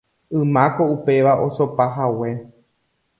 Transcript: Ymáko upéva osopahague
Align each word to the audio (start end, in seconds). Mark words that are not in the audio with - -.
Ymáko 0.39 0.83
upéva 0.95 1.33
osopahague 1.45 2.31